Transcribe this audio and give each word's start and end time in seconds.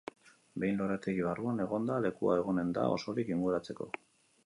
Behin 0.63 0.79
lorategi 0.81 1.27
barruan 1.27 1.63
egonda, 1.67 1.99
lekua 2.09 2.41
egonen 2.43 2.75
da 2.79 2.91
osorik 2.99 3.33
inguratzeko. 3.39 3.93